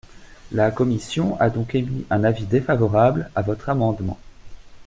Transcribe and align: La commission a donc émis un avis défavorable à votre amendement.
La 0.51 0.71
commission 0.71 1.39
a 1.39 1.51
donc 1.51 1.75
émis 1.75 2.05
un 2.09 2.23
avis 2.23 2.45
défavorable 2.47 3.29
à 3.35 3.43
votre 3.43 3.69
amendement. 3.69 4.17